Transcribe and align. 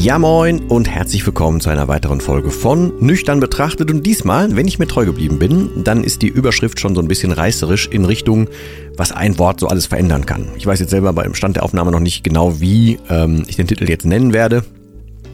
Ja 0.00 0.16
moin 0.16 0.60
und 0.68 0.88
herzlich 0.88 1.26
willkommen 1.26 1.60
zu 1.60 1.70
einer 1.70 1.88
weiteren 1.88 2.20
Folge 2.20 2.52
von 2.52 2.92
Nüchtern 3.04 3.40
betrachtet 3.40 3.90
und 3.90 4.06
diesmal, 4.06 4.54
wenn 4.54 4.68
ich 4.68 4.78
mir 4.78 4.86
treu 4.86 5.04
geblieben 5.04 5.40
bin, 5.40 5.82
dann 5.82 6.04
ist 6.04 6.22
die 6.22 6.28
Überschrift 6.28 6.78
schon 6.78 6.94
so 6.94 7.00
ein 7.00 7.08
bisschen 7.08 7.32
reißerisch 7.32 7.88
in 7.88 8.04
Richtung, 8.04 8.48
was 8.96 9.10
ein 9.10 9.40
Wort 9.40 9.58
so 9.58 9.66
alles 9.66 9.86
verändern 9.86 10.24
kann. 10.24 10.50
Ich 10.56 10.64
weiß 10.64 10.78
jetzt 10.78 10.90
selber 10.90 11.12
beim 11.12 11.34
Stand 11.34 11.56
der 11.56 11.64
Aufnahme 11.64 11.90
noch 11.90 11.98
nicht 11.98 12.22
genau, 12.22 12.60
wie 12.60 13.00
ähm, 13.10 13.42
ich 13.48 13.56
den 13.56 13.66
Titel 13.66 13.88
jetzt 13.90 14.06
nennen 14.06 14.32
werde, 14.32 14.64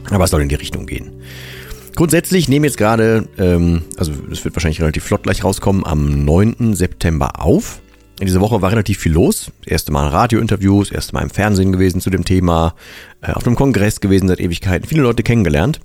aber 0.09 0.23
es 0.23 0.31
soll 0.31 0.41
in 0.41 0.49
die 0.49 0.55
Richtung 0.55 0.87
gehen. 0.87 1.11
Grundsätzlich 1.95 2.49
nehme 2.49 2.65
jetzt 2.65 2.77
gerade, 2.77 3.27
ähm, 3.37 3.83
also 3.97 4.13
es 4.31 4.43
wird 4.43 4.55
wahrscheinlich 4.55 4.81
relativ 4.81 5.03
flott 5.03 5.21
gleich 5.21 5.43
rauskommen, 5.43 5.85
am 5.85 6.25
9. 6.25 6.73
September 6.73 7.39
auf. 7.39 7.81
In 8.19 8.27
dieser 8.27 8.39
Woche 8.39 8.61
war 8.61 8.71
relativ 8.71 8.99
viel 8.99 9.11
los. 9.11 9.51
Das 9.61 9.71
erste 9.71 9.91
Mal 9.91 10.07
Radiointerviews, 10.07 10.91
erste 10.91 11.13
Mal 11.13 11.23
im 11.23 11.29
Fernsehen 11.29 11.73
gewesen 11.73 11.99
zu 11.99 12.09
dem 12.09 12.23
Thema, 12.23 12.75
äh, 13.21 13.31
auf 13.31 13.45
einem 13.45 13.55
Kongress 13.55 13.99
gewesen 13.99 14.27
seit 14.27 14.39
Ewigkeiten, 14.39 14.87
viele 14.87 15.01
Leute 15.01 15.23
kennengelernt. 15.23 15.81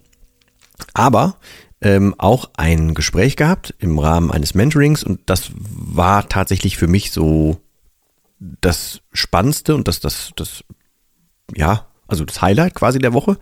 Aber 0.95 1.37
ähm, 1.81 2.15
auch 2.19 2.51
ein 2.57 2.95
Gespräch 2.95 3.37
gehabt 3.37 3.75
im 3.79 3.99
Rahmen 3.99 4.31
eines 4.31 4.55
Mentorings 4.55 5.03
und 5.03 5.21
das 5.27 5.51
war 5.55 6.29
tatsächlich 6.29 6.77
für 6.77 6.87
mich 6.87 7.11
so 7.11 7.59
das 8.39 9.01
Spannendste 9.13 9.75
und 9.75 9.89
das, 9.89 10.01
das, 10.01 10.33
das, 10.37 10.65
ja, 11.57 11.87
also 12.07 12.25
das 12.25 12.43
Highlight 12.43 12.75
quasi 12.75 12.99
der 12.99 13.13
Woche. 13.13 13.39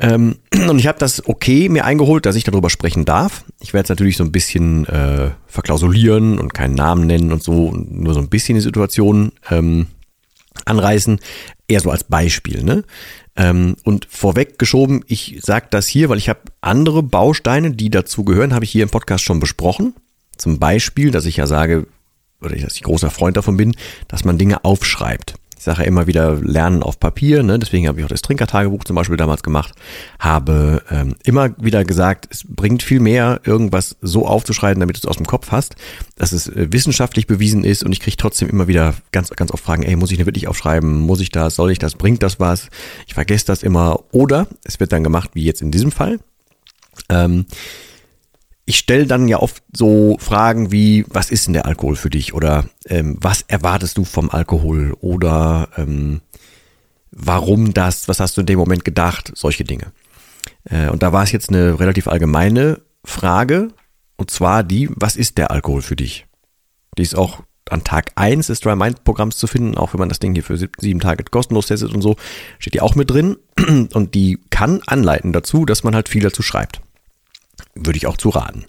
Ähm, 0.00 0.36
und 0.68 0.78
ich 0.78 0.86
habe 0.86 0.98
das 0.98 1.26
okay 1.28 1.68
mir 1.68 1.84
eingeholt, 1.84 2.26
dass 2.26 2.36
ich 2.36 2.44
darüber 2.44 2.70
sprechen 2.70 3.04
darf. 3.04 3.44
Ich 3.60 3.72
werde 3.72 3.84
es 3.84 3.88
natürlich 3.90 4.16
so 4.16 4.24
ein 4.24 4.32
bisschen 4.32 4.86
äh, 4.86 5.30
verklausulieren 5.46 6.38
und 6.38 6.54
keinen 6.54 6.74
Namen 6.74 7.06
nennen 7.06 7.32
und 7.32 7.42
so, 7.42 7.72
nur 7.72 8.14
so 8.14 8.20
ein 8.20 8.28
bisschen 8.28 8.56
die 8.56 8.62
Situation 8.62 9.32
ähm, 9.50 9.86
anreißen. 10.64 11.20
Eher 11.68 11.80
so 11.80 11.90
als 11.90 12.04
Beispiel, 12.04 12.64
ne? 12.64 12.82
Ähm, 13.36 13.76
und 13.84 14.06
vorweg 14.10 14.58
geschoben, 14.58 15.04
ich 15.06 15.38
sage 15.42 15.68
das 15.70 15.86
hier, 15.86 16.08
weil 16.08 16.18
ich 16.18 16.28
habe 16.28 16.40
andere 16.60 17.02
Bausteine, 17.02 17.70
die 17.70 17.90
dazu 17.90 18.24
gehören, 18.24 18.54
habe 18.54 18.64
ich 18.64 18.72
hier 18.72 18.82
im 18.82 18.90
Podcast 18.90 19.22
schon 19.24 19.38
besprochen. 19.38 19.94
Zum 20.36 20.58
Beispiel, 20.58 21.10
dass 21.10 21.26
ich 21.26 21.36
ja 21.36 21.46
sage, 21.46 21.86
oder 22.42 22.56
dass 22.56 22.74
ich 22.74 22.82
großer 22.82 23.10
Freund 23.10 23.36
davon 23.36 23.56
bin, 23.56 23.76
dass 24.08 24.24
man 24.24 24.38
Dinge 24.38 24.64
aufschreibt 24.64 25.34
ich 25.60 25.64
sage 25.64 25.82
ja 25.82 25.84
immer 25.84 26.06
wieder 26.06 26.36
Lernen 26.36 26.82
auf 26.82 26.98
Papier, 26.98 27.42
ne? 27.42 27.58
deswegen 27.58 27.86
habe 27.86 27.98
ich 27.98 28.04
auch 28.06 28.08
das 28.08 28.22
Trinkertagebuch 28.22 28.82
zum 28.84 28.96
Beispiel 28.96 29.18
damals 29.18 29.42
gemacht, 29.42 29.74
habe 30.18 30.82
ähm, 30.90 31.16
immer 31.22 31.50
wieder 31.58 31.84
gesagt, 31.84 32.28
es 32.30 32.44
bringt 32.48 32.82
viel 32.82 32.98
mehr, 32.98 33.42
irgendwas 33.44 33.96
so 34.00 34.26
aufzuschreiben, 34.26 34.80
damit 34.80 34.96
du 34.96 35.00
es 35.00 35.04
aus 35.04 35.18
dem 35.18 35.26
Kopf 35.26 35.50
hast, 35.50 35.76
dass 36.16 36.32
es 36.32 36.48
äh, 36.48 36.72
wissenschaftlich 36.72 37.26
bewiesen 37.26 37.62
ist 37.62 37.84
und 37.84 37.92
ich 37.92 38.00
kriege 38.00 38.16
trotzdem 38.16 38.48
immer 38.48 38.68
wieder 38.68 38.94
ganz, 39.12 39.28
ganz 39.28 39.50
oft 39.50 39.62
Fragen, 39.62 39.82
ey, 39.82 39.96
muss 39.96 40.10
ich 40.10 40.16
denn 40.16 40.26
wirklich 40.26 40.48
aufschreiben, 40.48 40.98
muss 40.98 41.20
ich 41.20 41.28
das, 41.28 41.56
soll 41.56 41.70
ich 41.70 41.78
das, 41.78 41.94
bringt 41.94 42.22
das 42.22 42.40
was? 42.40 42.70
Ich 43.06 43.12
vergesse 43.12 43.44
das 43.44 43.62
immer 43.62 44.00
oder 44.12 44.46
es 44.64 44.80
wird 44.80 44.92
dann 44.92 45.04
gemacht, 45.04 45.32
wie 45.34 45.44
jetzt 45.44 45.60
in 45.60 45.70
diesem 45.70 45.92
Fall. 45.92 46.20
Ähm, 47.10 47.44
ich 48.70 48.78
stelle 48.78 49.04
dann 49.04 49.26
ja 49.26 49.40
oft 49.40 49.64
so 49.72 50.16
Fragen 50.20 50.70
wie, 50.70 51.04
was 51.08 51.32
ist 51.32 51.46
denn 51.46 51.54
der 51.54 51.66
Alkohol 51.66 51.96
für 51.96 52.08
dich? 52.08 52.34
Oder 52.34 52.66
ähm, 52.86 53.16
was 53.20 53.42
erwartest 53.42 53.98
du 53.98 54.04
vom 54.04 54.30
Alkohol? 54.30 54.96
Oder 55.00 55.68
ähm, 55.76 56.20
warum 57.10 57.74
das? 57.74 58.06
Was 58.06 58.20
hast 58.20 58.36
du 58.36 58.42
in 58.42 58.46
dem 58.46 58.60
Moment 58.60 58.84
gedacht? 58.84 59.32
Solche 59.34 59.64
Dinge. 59.64 59.90
Äh, 60.62 60.88
und 60.88 61.02
da 61.02 61.12
war 61.12 61.24
es 61.24 61.32
jetzt 61.32 61.48
eine 61.48 61.80
relativ 61.80 62.06
allgemeine 62.06 62.80
Frage. 63.02 63.72
Und 64.16 64.30
zwar 64.30 64.62
die, 64.62 64.88
was 64.94 65.16
ist 65.16 65.36
der 65.36 65.50
Alkohol 65.50 65.82
für 65.82 65.96
dich? 65.96 66.26
Die 66.96 67.02
ist 67.02 67.16
auch 67.16 67.42
an 67.70 67.82
Tag 67.82 68.12
eins 68.14 68.46
des 68.46 68.60
Dry 68.60 68.76
Mind 68.76 69.02
Programms 69.02 69.36
zu 69.36 69.48
finden, 69.48 69.76
auch 69.76 69.94
wenn 69.94 69.98
man 69.98 70.08
das 70.08 70.20
Ding 70.20 70.32
hier 70.32 70.44
für 70.44 70.56
sieben 70.56 71.00
Tage 71.00 71.24
kostenlos 71.24 71.66
testet 71.66 71.92
und 71.92 72.02
so, 72.02 72.14
steht 72.60 72.74
die 72.74 72.82
auch 72.82 72.94
mit 72.94 73.10
drin. 73.10 73.36
Und 73.92 74.14
die 74.14 74.38
kann 74.50 74.80
anleiten 74.86 75.32
dazu, 75.32 75.64
dass 75.64 75.82
man 75.82 75.96
halt 75.96 76.08
viel 76.08 76.22
dazu 76.22 76.44
schreibt 76.44 76.80
würde 77.84 77.96
ich 77.96 78.06
auch 78.06 78.16
zu 78.16 78.30
raten. 78.30 78.66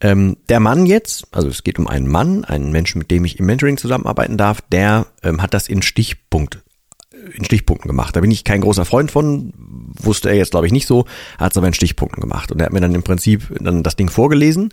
Ähm, 0.00 0.36
der 0.48 0.60
Mann 0.60 0.86
jetzt, 0.86 1.26
also 1.32 1.48
es 1.48 1.64
geht 1.64 1.78
um 1.78 1.86
einen 1.86 2.08
Mann, 2.08 2.44
einen 2.44 2.72
Menschen, 2.72 2.98
mit 2.98 3.10
dem 3.10 3.24
ich 3.24 3.38
im 3.38 3.46
Mentoring 3.46 3.76
zusammenarbeiten 3.76 4.36
darf, 4.36 4.60
der 4.60 5.06
ähm, 5.22 5.42
hat 5.42 5.54
das 5.54 5.68
in 5.68 5.82
Stichpunkt 5.82 6.62
in 7.34 7.44
Stichpunkten 7.44 7.88
gemacht. 7.88 8.16
Da 8.16 8.20
bin 8.20 8.30
ich 8.30 8.44
kein 8.44 8.62
großer 8.62 8.84
Freund 8.84 9.10
von, 9.10 9.52
wusste 9.56 10.28
er 10.28 10.36
jetzt 10.36 10.50
glaube 10.50 10.66
ich 10.66 10.72
nicht 10.72 10.86
so, 10.86 11.04
hat 11.38 11.52
es 11.52 11.56
aber 11.56 11.66
in 11.66 11.74
Stichpunkten 11.74 12.20
gemacht. 12.20 12.50
Und 12.50 12.60
er 12.60 12.66
hat 12.66 12.72
mir 12.72 12.80
dann 12.80 12.94
im 12.94 13.02
Prinzip 13.02 13.54
dann 13.60 13.82
das 13.82 13.96
Ding 13.96 14.10
vorgelesen. 14.10 14.70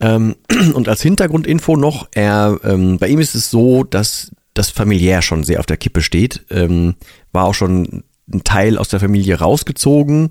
Ähm, 0.00 0.36
und 0.74 0.88
als 0.88 1.02
Hintergrundinfo 1.02 1.76
noch, 1.76 2.08
er, 2.12 2.58
ähm, 2.64 2.98
bei 2.98 3.08
ihm 3.08 3.20
ist 3.20 3.34
es 3.34 3.50
so, 3.50 3.84
dass 3.84 4.32
das 4.54 4.70
familiär 4.70 5.22
schon 5.22 5.44
sehr 5.44 5.60
auf 5.60 5.66
der 5.66 5.76
Kippe 5.76 6.02
steht. 6.02 6.44
Ähm, 6.50 6.94
war 7.32 7.44
auch 7.44 7.54
schon 7.54 8.04
ein 8.32 8.42
Teil 8.42 8.78
aus 8.78 8.88
der 8.88 9.00
Familie 9.00 9.38
rausgezogen, 9.38 10.30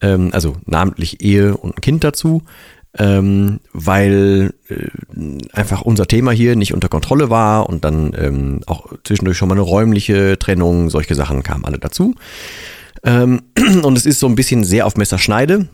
ähm, 0.00 0.30
also 0.32 0.56
namentlich 0.66 1.22
Ehe 1.22 1.56
und 1.56 1.76
ein 1.76 1.80
Kind 1.80 2.04
dazu, 2.04 2.42
ähm, 2.98 3.60
weil 3.72 4.54
äh, 4.68 4.88
einfach 5.52 5.82
unser 5.82 6.06
Thema 6.06 6.32
hier 6.32 6.56
nicht 6.56 6.74
unter 6.74 6.88
Kontrolle 6.88 7.30
war 7.30 7.68
und 7.68 7.84
dann 7.84 8.12
ähm, 8.18 8.60
auch 8.66 8.92
zwischendurch 9.04 9.38
schon 9.38 9.48
mal 9.48 9.54
eine 9.54 9.62
räumliche 9.62 10.38
Trennung, 10.38 10.90
solche 10.90 11.14
Sachen 11.14 11.42
kamen 11.42 11.64
alle 11.64 11.78
dazu. 11.78 12.14
Ähm, 13.04 13.42
und 13.82 13.96
es 13.96 14.06
ist 14.06 14.20
so 14.20 14.26
ein 14.26 14.34
bisschen 14.34 14.64
sehr 14.64 14.86
auf 14.86 14.96
Messerschneide 14.96 15.68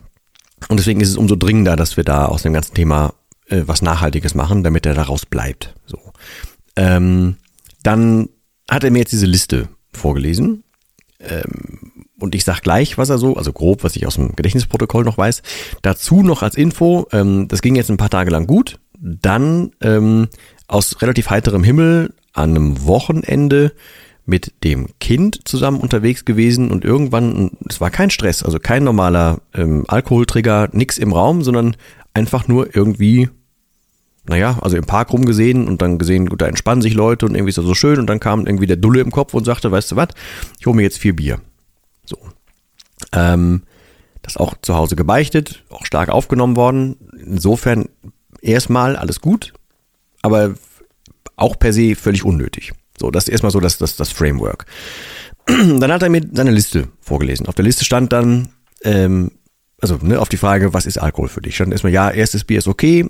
und 0.69 0.79
deswegen 0.79 1.01
ist 1.01 1.09
es 1.09 1.17
umso 1.17 1.35
dringender, 1.35 1.75
dass 1.75 1.97
wir 1.97 2.03
da 2.03 2.25
aus 2.25 2.43
dem 2.43 2.53
ganzen 2.53 2.75
Thema 2.75 3.13
äh, 3.47 3.63
was 3.65 3.81
Nachhaltiges 3.81 4.35
machen, 4.35 4.63
damit 4.63 4.85
er 4.85 4.93
daraus 4.93 5.25
bleibt. 5.25 5.73
So. 5.85 5.99
Ähm, 6.75 7.37
dann 7.83 8.29
hat 8.69 8.83
er 8.83 8.91
mir 8.91 8.99
jetzt 8.99 9.11
diese 9.11 9.25
Liste 9.25 9.69
vorgelesen. 9.93 10.63
Ähm, 11.19 11.86
und 12.19 12.35
ich 12.35 12.43
sag 12.43 12.61
gleich, 12.61 12.97
was 12.97 13.09
er 13.09 13.17
so, 13.17 13.35
also 13.35 13.53
grob, 13.53 13.83
was 13.83 13.95
ich 13.95 14.07
aus 14.07 14.15
dem 14.15 14.35
Gedächtnisprotokoll 14.35 15.03
noch 15.03 15.17
weiß. 15.17 15.41
Dazu 15.81 16.23
noch 16.23 16.41
als 16.41 16.55
Info, 16.55 17.07
ähm, 17.11 17.47
das 17.47 17.61
ging 17.61 17.75
jetzt 17.75 17.89
ein 17.89 17.97
paar 17.97 18.09
Tage 18.09 18.31
lang 18.31 18.47
gut. 18.47 18.79
Dann 18.99 19.71
ähm, 19.81 20.27
aus 20.67 21.01
relativ 21.01 21.29
heiterem 21.29 21.63
Himmel 21.63 22.13
an 22.33 22.51
einem 22.51 22.85
Wochenende 22.85 23.73
mit 24.25 24.53
dem 24.63 24.87
Kind 24.99 25.47
zusammen 25.47 25.79
unterwegs 25.79 26.25
gewesen 26.25 26.69
und 26.69 26.83
irgendwann, 26.83 27.51
es 27.69 27.79
war 27.79 27.89
kein 27.89 28.09
Stress, 28.09 28.43
also 28.43 28.59
kein 28.59 28.83
normaler 28.83 29.39
ähm, 29.53 29.85
Alkoholtrigger, 29.87 30.69
nix 30.73 30.97
im 30.97 31.13
Raum, 31.13 31.43
sondern 31.43 31.77
einfach 32.13 32.47
nur 32.47 32.75
irgendwie, 32.75 33.29
naja, 34.27 34.59
also 34.61 34.75
im 34.75 34.85
Park 34.85 35.13
rumgesehen 35.13 35.67
und 35.67 35.81
dann 35.81 35.97
gesehen, 35.97 36.25
gut, 36.27 36.41
da 36.41 36.47
entspannen 36.47 36.81
sich 36.81 36.93
Leute 36.93 37.25
und 37.25 37.35
irgendwie 37.35 37.49
ist 37.49 37.57
das 37.57 37.65
so 37.65 37.73
schön 37.73 37.99
und 37.99 38.07
dann 38.07 38.19
kam 38.19 38.45
irgendwie 38.45 38.67
der 38.67 38.75
Dulle 38.75 38.99
im 38.99 39.11
Kopf 39.11 39.33
und 39.33 39.45
sagte, 39.45 39.71
weißt 39.71 39.93
du 39.93 39.95
was, 39.95 40.09
ich 40.59 40.65
hole 40.65 40.75
mir 40.75 40.83
jetzt 40.83 40.97
vier 40.97 41.15
Bier. 41.15 41.39
So. 42.07 42.17
Ähm, 43.13 43.63
das 44.21 44.37
auch 44.37 44.55
zu 44.61 44.75
Hause 44.75 44.95
gebeichtet, 44.95 45.63
auch 45.69 45.85
stark 45.85 46.09
aufgenommen 46.09 46.55
worden. 46.55 46.97
Insofern 47.25 47.87
erstmal 48.41 48.95
alles 48.95 49.21
gut, 49.21 49.53
aber 50.21 50.55
auch 51.35 51.57
per 51.57 51.71
se 51.71 51.95
völlig 51.95 52.25
unnötig. 52.25 52.73
So, 52.99 53.11
das 53.11 53.25
ist 53.25 53.29
erstmal 53.29 53.51
so 53.51 53.59
das, 53.59 53.77
das, 53.77 53.95
das 53.95 54.11
Framework. 54.11 54.65
Dann 55.45 55.91
hat 55.91 56.03
er 56.03 56.09
mir 56.09 56.27
seine 56.33 56.51
Liste 56.51 56.89
vorgelesen. 56.99 57.45
Auf 57.45 57.55
der 57.55 57.63
Liste 57.63 57.85
stand 57.85 58.11
dann, 58.11 58.49
ähm, 58.83 59.31
also 59.79 59.97
ne, 60.01 60.19
auf 60.19 60.27
die 60.27 60.37
Frage, 60.37 60.73
was 60.73 60.85
ist 60.85 60.97
Alkohol 60.97 61.29
für 61.29 61.41
dich? 61.41 61.55
Stand 61.55 61.71
erstmal, 61.71 61.93
ja, 61.93 62.11
erstes 62.11 62.43
Bier 62.43 62.57
ist 62.57 62.67
okay, 62.67 63.07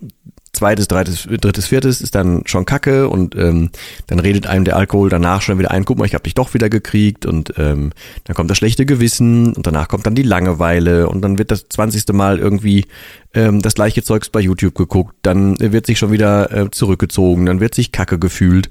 zweites, 0.57 0.87
drittes, 0.87 1.27
drittes, 1.29 1.67
viertes 1.67 2.01
ist 2.01 2.15
dann 2.15 2.43
schon 2.45 2.65
Kacke 2.65 3.07
und 3.09 3.35
ähm, 3.35 3.69
dann 4.07 4.19
redet 4.19 4.47
einem 4.47 4.65
der 4.65 4.75
Alkohol 4.75 5.09
danach 5.09 5.41
schon 5.41 5.59
wieder 5.59 5.71
ein, 5.71 5.85
guck 5.85 5.97
mal, 5.97 6.05
ich 6.05 6.13
habe 6.13 6.23
dich 6.23 6.33
doch 6.33 6.53
wieder 6.53 6.69
gekriegt 6.69 7.25
und 7.25 7.53
ähm, 7.57 7.91
dann 8.25 8.35
kommt 8.35 8.49
das 8.49 8.57
schlechte 8.57 8.85
Gewissen 8.85 9.53
und 9.53 9.65
danach 9.65 9.87
kommt 9.87 10.05
dann 10.05 10.15
die 10.15 10.23
Langeweile 10.23 11.07
und 11.09 11.21
dann 11.21 11.37
wird 11.37 11.51
das 11.51 11.69
zwanzigste 11.69 12.13
Mal 12.13 12.39
irgendwie 12.39 12.85
ähm, 13.33 13.61
das 13.61 13.75
gleiche 13.75 14.03
Zeugs 14.03 14.29
bei 14.29 14.39
YouTube 14.39 14.75
geguckt, 14.75 15.15
dann 15.21 15.59
wird 15.59 15.85
sich 15.85 15.99
schon 15.99 16.11
wieder 16.11 16.51
äh, 16.51 16.71
zurückgezogen, 16.71 17.45
dann 17.45 17.59
wird 17.59 17.75
sich 17.75 17.91
Kacke 17.91 18.19
gefühlt, 18.19 18.69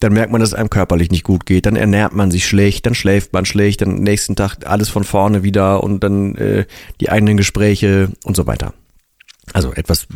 dann 0.00 0.12
merkt 0.12 0.32
man, 0.32 0.40
dass 0.40 0.50
es 0.50 0.54
einem 0.54 0.70
körperlich 0.70 1.10
nicht 1.10 1.24
gut 1.24 1.46
geht, 1.46 1.66
dann 1.66 1.76
ernährt 1.76 2.14
man 2.14 2.30
sich 2.30 2.46
schlecht, 2.46 2.86
dann 2.86 2.94
schläft 2.94 3.32
man 3.32 3.44
schlecht, 3.44 3.80
dann 3.82 3.96
nächsten 3.96 4.36
Tag 4.36 4.66
alles 4.66 4.88
von 4.88 5.04
vorne 5.04 5.42
wieder 5.42 5.82
und 5.82 6.02
dann 6.02 6.34
äh, 6.36 6.66
die 7.00 7.10
eigenen 7.10 7.36
Gespräche 7.36 8.10
und 8.24 8.36
so 8.36 8.46
weiter. 8.46 8.72
Also 9.52 9.72
etwas 9.72 10.06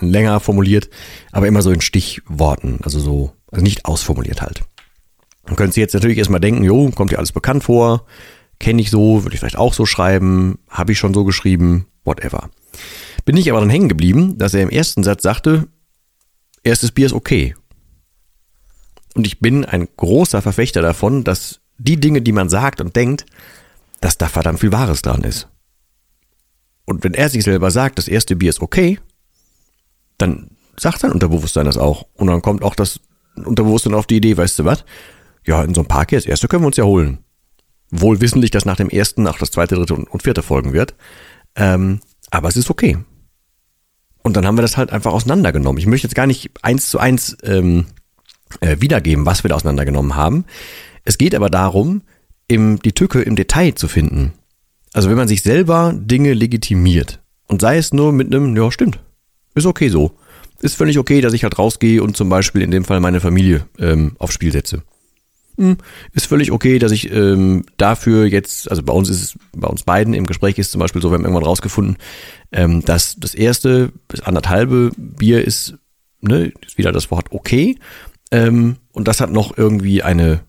länger 0.00 0.40
formuliert, 0.40 0.90
aber 1.32 1.46
immer 1.46 1.62
so 1.62 1.70
in 1.70 1.80
Stichworten, 1.80 2.80
also 2.82 3.00
so, 3.00 3.32
also 3.50 3.62
nicht 3.62 3.84
ausformuliert 3.84 4.42
halt. 4.42 4.62
Man 5.46 5.56
könnte 5.56 5.74
sich 5.74 5.80
jetzt 5.80 5.94
natürlich 5.94 6.18
erstmal 6.18 6.40
denken, 6.40 6.64
jo, 6.64 6.90
kommt 6.90 7.10
dir 7.10 7.18
alles 7.18 7.32
bekannt 7.32 7.64
vor, 7.64 8.04
kenne 8.58 8.82
ich 8.82 8.90
so, 8.90 9.24
würde 9.24 9.34
ich 9.34 9.40
vielleicht 9.40 9.58
auch 9.58 9.72
so 9.72 9.86
schreiben, 9.86 10.58
habe 10.68 10.92
ich 10.92 10.98
schon 10.98 11.14
so 11.14 11.24
geschrieben, 11.24 11.86
whatever. 12.04 12.50
Bin 13.24 13.36
ich 13.36 13.50
aber 13.50 13.60
dann 13.60 13.70
hängen 13.70 13.88
geblieben, 13.88 14.38
dass 14.38 14.54
er 14.54 14.62
im 14.62 14.70
ersten 14.70 15.02
Satz 15.02 15.22
sagte, 15.22 15.68
erstes 16.62 16.92
Bier 16.92 17.06
ist 17.06 17.12
okay. 17.12 17.54
Und 19.14 19.26
ich 19.26 19.40
bin 19.40 19.64
ein 19.64 19.88
großer 19.96 20.42
Verfechter 20.42 20.82
davon, 20.82 21.24
dass 21.24 21.60
die 21.78 21.98
Dinge, 21.98 22.22
die 22.22 22.32
man 22.32 22.48
sagt 22.48 22.80
und 22.80 22.94
denkt, 22.96 23.26
dass 24.00 24.18
da 24.18 24.28
verdammt 24.28 24.60
viel 24.60 24.72
Wahres 24.72 25.02
dran 25.02 25.24
ist. 25.24 25.48
Und 26.84 27.04
wenn 27.04 27.14
er 27.14 27.28
sich 27.28 27.44
selber 27.44 27.70
sagt, 27.70 27.98
das 27.98 28.08
erste 28.08 28.36
Bier 28.36 28.50
ist 28.50 28.62
okay, 28.62 28.98
dann 30.18 30.50
sagt 30.76 31.00
sein 31.00 31.12
Unterbewusstsein 31.12 31.66
das 31.66 31.78
auch. 31.78 32.06
Und 32.14 32.26
dann 32.26 32.42
kommt 32.42 32.62
auch 32.62 32.74
das 32.74 33.00
Unterbewusstsein 33.36 33.94
auf 33.94 34.06
die 34.06 34.16
Idee, 34.16 34.36
weißt 34.36 34.58
du 34.58 34.64
was? 34.64 34.84
Ja, 35.46 35.62
in 35.62 35.74
so 35.74 35.80
einem 35.80 35.88
Park 35.88 36.10
hier, 36.10 36.18
das 36.18 36.26
erste 36.26 36.48
können 36.48 36.62
wir 36.62 36.68
uns 36.68 36.76
ja 36.76 36.84
holen. 36.84 37.18
Wohl 37.90 38.20
wissentlich, 38.20 38.50
dass 38.50 38.64
nach 38.64 38.76
dem 38.76 38.90
ersten 38.90 39.26
auch 39.26 39.38
das 39.38 39.50
zweite, 39.50 39.76
dritte 39.76 39.94
und 39.94 40.22
vierte 40.22 40.42
folgen 40.42 40.72
wird. 40.72 40.94
Ähm, 41.56 42.00
aber 42.30 42.48
es 42.48 42.56
ist 42.56 42.70
okay. 42.70 42.98
Und 44.22 44.36
dann 44.36 44.46
haben 44.46 44.58
wir 44.58 44.62
das 44.62 44.76
halt 44.76 44.90
einfach 44.92 45.12
auseinandergenommen. 45.12 45.78
Ich 45.78 45.86
möchte 45.86 46.06
jetzt 46.06 46.14
gar 46.14 46.26
nicht 46.26 46.50
eins 46.62 46.90
zu 46.90 46.98
eins 46.98 47.36
ähm, 47.42 47.86
äh, 48.60 48.76
wiedergeben, 48.80 49.24
was 49.24 49.42
wir 49.42 49.48
da 49.48 49.56
auseinandergenommen 49.56 50.16
haben. 50.16 50.44
Es 51.04 51.16
geht 51.16 51.34
aber 51.34 51.48
darum, 51.48 52.02
im, 52.46 52.80
die 52.80 52.92
Tücke 52.92 53.22
im 53.22 53.36
Detail 53.36 53.74
zu 53.74 53.88
finden. 53.88 54.32
Also 54.92 55.08
wenn 55.08 55.16
man 55.16 55.28
sich 55.28 55.42
selber 55.42 55.94
Dinge 55.94 56.34
legitimiert 56.34 57.20
und 57.46 57.60
sei 57.60 57.78
es 57.78 57.92
nur 57.92 58.12
mit 58.12 58.34
einem, 58.34 58.56
ja 58.56 58.70
stimmt, 58.70 59.00
ist 59.58 59.66
okay 59.66 59.88
so. 59.88 60.12
Ist 60.60 60.76
völlig 60.76 60.98
okay, 60.98 61.20
dass 61.20 61.34
ich 61.34 61.44
halt 61.44 61.58
rausgehe 61.58 62.02
und 62.02 62.16
zum 62.16 62.28
Beispiel 62.28 62.62
in 62.62 62.70
dem 62.70 62.84
Fall 62.84 63.00
meine 63.00 63.20
Familie 63.20 63.66
ähm, 63.78 64.16
aufs 64.18 64.34
Spiel 64.34 64.50
setze. 64.50 64.82
Hm, 65.56 65.76
ist 66.12 66.26
völlig 66.26 66.52
okay, 66.52 66.78
dass 66.78 66.92
ich 66.92 67.12
ähm, 67.12 67.64
dafür 67.76 68.26
jetzt, 68.26 68.70
also 68.70 68.82
bei 68.82 68.92
uns 68.92 69.08
ist 69.08 69.22
es, 69.22 69.38
bei 69.56 69.66
uns 69.68 69.82
beiden 69.82 70.14
im 70.14 70.26
Gespräch 70.26 70.58
ist 70.58 70.70
zum 70.70 70.78
Beispiel 70.78 71.02
so, 71.02 71.10
wir 71.10 71.14
haben 71.14 71.24
irgendwann 71.24 71.44
rausgefunden, 71.44 71.96
ähm, 72.52 72.84
dass 72.84 73.16
das 73.16 73.34
erste 73.34 73.92
bis 74.06 74.20
anderthalbe 74.20 74.92
Bier 74.96 75.44
ist, 75.44 75.74
ne, 76.20 76.52
ist 76.64 76.78
wieder 76.78 76.92
das 76.92 77.10
Wort 77.10 77.26
okay. 77.30 77.76
Ähm, 78.30 78.76
und 78.92 79.08
das 79.08 79.20
hat 79.20 79.32
noch 79.32 79.56
irgendwie 79.58 80.02
eine 80.02 80.40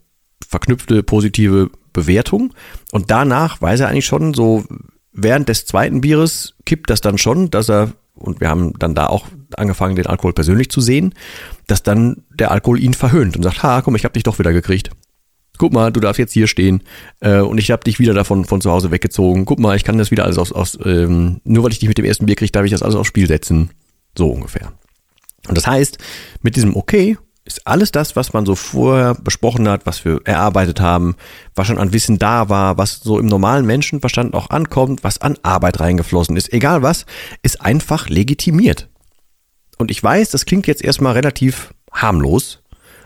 verknüpfte 0.48 1.02
positive 1.02 1.72
Bewertung. 1.92 2.54
Und 2.92 3.10
danach 3.10 3.62
weiß 3.62 3.80
er 3.80 3.90
eigentlich 3.90 4.06
schon, 4.06 4.36
so 4.36 4.66
während 5.12 5.50
des 5.50 5.66
zweiten 5.66 6.02
Bieres 6.02 6.56
kippt 6.66 6.90
das 6.90 7.02
dann 7.02 7.18
schon, 7.18 7.50
dass 7.50 7.70
er 7.70 7.94
und 8.20 8.40
wir 8.42 8.50
haben 8.50 8.74
dann 8.78 8.96
da 8.96 9.08
auch 9.08 9.28
angefangen, 9.56 9.96
den 9.96 10.08
Alkohol 10.08 10.34
persönlich 10.34 10.70
zu 10.70 10.82
sehen, 10.82 11.14
dass 11.68 11.84
dann 11.84 12.24
der 12.30 12.52
Alkohol 12.52 12.80
ihn 12.80 12.94
verhöhnt 12.94 13.36
und 13.36 13.44
sagt, 13.44 13.64
ha, 13.64 13.82
komm, 13.82 13.96
ich 13.96 14.06
hab 14.06 14.14
dich 14.14 14.24
doch 14.24 14.40
wieder 14.40 14.54
gekriegt. 14.54 14.92
Guck 15.58 15.74
mal, 15.74 15.92
du 15.92 16.00
darfst 16.00 16.20
jetzt 16.20 16.32
hier 16.32 16.48
stehen 16.48 16.84
äh, 17.20 17.40
und 17.40 17.58
ich 17.58 17.72
hab 17.72 17.84
dich 17.84 18.00
wieder 18.00 18.14
davon 18.14 18.46
von 18.46 18.62
zu 18.62 18.72
Hause 18.72 18.92
weggezogen. 18.92 19.46
Guck 19.46 19.60
mal, 19.60 19.76
ich 19.76 19.84
kann 19.84 19.98
das 19.98 20.12
wieder 20.12 20.24
alles 20.24 20.38
aus, 20.38 20.52
aus 20.52 20.78
ähm, 20.86 21.42
nur 21.44 21.64
weil 21.64 21.72
ich 21.72 21.80
dich 21.80 21.90
mit 21.90 21.98
dem 21.98 22.06
ersten 22.06 22.26
Bier 22.26 22.36
krieg, 22.36 22.54
darf 22.54 22.64
ich 22.64 22.72
das 22.72 22.84
alles 22.84 22.96
aufs 22.96 23.10
Spiel 23.10 23.28
setzen. 23.28 23.72
So 24.18 24.30
ungefähr. 24.30 24.72
Und 25.48 25.58
das 25.58 25.68
heißt, 25.68 25.98
mit 26.42 26.56
diesem 26.56 26.76
Okay 26.76 27.18
ist 27.46 27.66
alles 27.66 27.92
das, 27.92 28.16
was 28.16 28.34
man 28.34 28.46
so 28.46 28.56
vorher 28.56 29.16
besprochen 29.16 29.68
hat, 29.68 29.86
was 29.86 30.06
wir 30.06 30.20
erarbeitet 30.26 30.80
haben, 30.80 31.16
was 31.56 31.68
schon 31.68 31.80
an 31.80 31.94
Wissen 31.94 32.20
da 32.20 32.50
war, 32.50 32.78
was 32.78 33.00
so 33.00 33.18
im 33.20 33.26
normalen 33.26 33.66
Menschenverstand 33.66 34.34
auch 34.34 34.50
ankommt, 34.50 35.04
was 35.04 35.20
an 35.20 35.38
Arbeit 35.42 35.80
reingeflossen 35.80 36.38
ist, 36.38 36.54
egal 36.54 36.84
was, 36.84 37.06
ist 37.42 37.62
einfach 37.62 38.10
legitimiert. 38.10 38.88
Und 39.78 39.90
ich 39.90 40.04
weiß, 40.04 40.30
das 40.30 40.46
klingt 40.46 40.68
jetzt 40.68 40.84
erstmal 40.84 41.14
relativ 41.14 41.74
harmlos. 41.92 42.62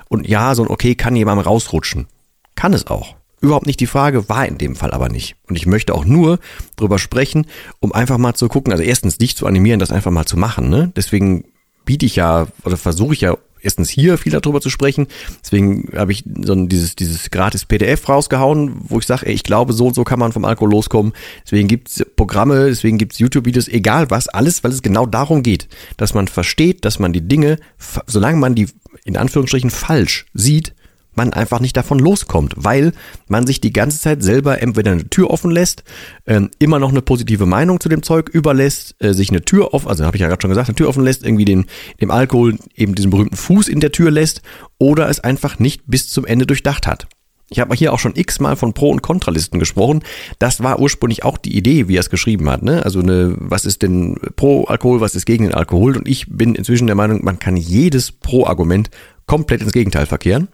Und 0.10 0.28
ja, 0.28 0.56
so 0.56 0.64
ein 0.64 0.70
Okay 0.70 0.96
kann 0.96 1.16
jemandem 1.16 1.46
rausrutschen. 1.46 2.08
Kann 2.56 2.74
es 2.74 2.88
auch. 2.88 3.16
Überhaupt 3.42 3.68
nicht 3.68 3.80
die 3.80 3.88
Frage, 3.88 4.30
war 4.30 4.46
in 4.46 4.58
dem 4.58 4.76
Fall 4.76 4.92
aber 4.92 5.10
nicht. 5.10 5.36
Und 5.48 5.56
ich 5.56 5.66
möchte 5.66 5.94
auch 5.94 6.06
nur 6.06 6.40
drüber 6.76 6.98
sprechen, 6.98 7.46
um 7.80 7.92
einfach 7.92 8.18
mal 8.18 8.34
zu 8.34 8.48
gucken, 8.48 8.72
also 8.72 8.84
erstens 8.84 9.18
dich 9.18 9.36
zu 9.36 9.46
animieren, 9.46 9.80
das 9.80 9.92
einfach 9.92 10.12
mal 10.12 10.26
zu 10.26 10.38
machen. 10.38 10.70
Ne? 10.70 10.92
Deswegen 10.96 11.46
biete 11.86 12.06
ich 12.06 12.16
ja 12.16 12.48
oder 12.64 12.78
versuche 12.78 13.14
ich 13.14 13.22
ja 13.22 13.38
erstens 13.64 13.90
hier 13.90 14.18
viel 14.18 14.32
darüber 14.32 14.62
zu 14.62 14.70
sprechen. 14.70 15.08
Deswegen 15.44 15.90
habe 15.96 16.12
ich 16.12 16.24
so 16.44 16.54
dieses, 16.66 16.96
dieses 16.96 17.32
gratis 17.32 17.66
PDF 17.66 18.08
rausgehauen, 18.08 18.74
wo 18.90 19.00
ich 19.00 19.06
sage, 19.06 19.32
ich 19.32 19.44
glaube, 19.44 19.74
so 19.74 19.88
und 19.88 19.96
so 19.96 20.04
kann 20.04 20.20
man 20.20 20.32
vom 20.32 20.46
Alkohol 20.46 20.72
loskommen. 20.72 21.14
Deswegen 21.46 21.68
gibt's 21.68 22.06
Programme, 22.16 22.68
deswegen 22.68 22.98
gibt's 22.98 23.20
YouTube-Videos, 23.20 23.68
egal 23.68 24.10
was, 24.12 24.28
alles, 24.28 24.64
weil 24.64 24.72
es 24.72 24.82
genau 24.82 25.06
darum 25.06 25.44
geht, 25.44 25.68
dass 25.98 26.14
man 26.14 26.28
versteht, 26.28 26.86
dass 26.86 27.00
man 27.00 27.14
die 27.14 27.28
Dinge, 27.28 27.58
solange 28.06 28.38
man 28.38 28.56
die 28.56 28.68
in 29.06 29.18
Anführungsstrichen 29.18 29.70
falsch 29.70 30.26
sieht, 30.34 30.74
man 31.16 31.34
einfach 31.34 31.60
nicht 31.60 31.78
davon 31.78 32.00
loskommt, 32.00 32.54
weil 32.58 32.94
man 33.28 33.48
sich 33.48 33.62
die 33.62 33.74
ganze 33.74 34.00
Zeit 34.00 34.24
selber 34.24 34.62
entweder 34.62 34.92
eine 34.92 35.10
Tür 35.10 35.30
offen 35.30 35.52
lässt, 35.52 35.84
äh, 36.26 36.42
immer 36.60 36.80
noch 36.80 36.90
eine 36.90 37.02
positive 37.02 37.46
Meinung 37.46 37.80
zu 37.80 37.90
dem 37.90 38.04
Zeug 38.04 38.30
überlässt, 38.30 38.96
äh, 39.00 39.14
sich 39.14 39.30
eine 39.30 39.44
Tür 39.44 39.74
offen, 39.74 39.88
also 39.90 40.06
habe 40.06 40.18
ich 40.18 40.22
ja 40.22 40.28
gerade 40.28 40.42
schon 40.42 40.50
gesagt, 40.50 40.70
eine 40.70 40.76
Tür 40.76 40.90
offen 40.90 41.04
lässt, 41.04 41.24
irgendwie 41.24 41.46
den, 41.46 41.66
dem 42.02 42.12
Alkohol 42.12 42.58
eben 42.76 42.96
diesen 42.96 43.12
berühmten 43.12 43.36
Fuß 43.36 43.68
in 43.68 43.80
der 43.80 43.92
Tür 43.92 44.12
lässt 44.12 44.42
oder 44.78 45.10
es 45.10 45.20
einfach 45.20 45.60
nicht 45.60 45.84
bis 45.88 46.10
zum 46.10 46.26
Ende 46.26 46.46
durchdacht 46.46 46.88
hat. 46.88 47.08
Ich 47.54 47.60
habe 47.60 47.76
hier 47.76 47.94
auch 47.94 48.00
schon 48.00 48.16
x-mal 48.16 48.56
von 48.56 48.74
Pro- 48.74 48.90
und 48.90 49.04
Kontralisten 49.04 49.60
gesprochen. 49.60 50.04
Das 50.40 50.64
war 50.64 50.80
ursprünglich 50.80 51.24
auch 51.24 51.38
die 51.38 51.56
Idee, 51.56 51.88
wie 51.88 51.98
er 51.98 52.00
es 52.00 52.10
geschrieben 52.10 52.50
hat. 52.50 52.64
Ne? 52.64 52.84
Also 52.84 53.00
eine, 53.00 53.36
was 53.38 53.66
ist 53.66 53.84
denn 53.84 54.18
pro 54.36 54.64
Alkohol, 54.64 55.02
was 55.02 55.14
ist 55.14 55.26
gegen 55.26 55.44
den 55.44 55.54
Alkohol? 55.54 55.96
Und 55.96 56.08
ich 56.08 56.26
bin 56.28 56.56
inzwischen 56.56 56.88
der 56.88 56.96
Meinung, 56.96 57.24
man 57.24 57.38
kann 57.38 57.56
jedes 57.56 58.12
Pro-Argument 58.12 58.90
komplett 59.28 59.62
ins 59.62 59.72
Gegenteil 59.72 60.08
verkehren. 60.08 60.48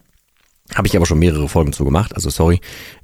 Habe 0.74 0.86
ich 0.86 0.96
aber 0.96 1.06
schon 1.06 1.18
mehrere 1.18 1.48
Folgen 1.48 1.72
zu 1.72 1.84
gemacht, 1.84 2.14
also 2.14 2.30
sorry. 2.30 2.60